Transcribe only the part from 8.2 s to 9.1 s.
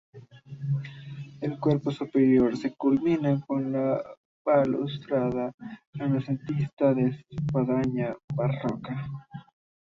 barroca.